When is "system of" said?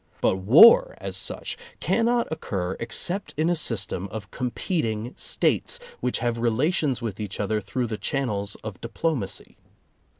3.55-4.31